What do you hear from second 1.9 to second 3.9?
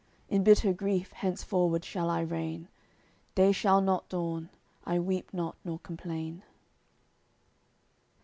I reign, Day shall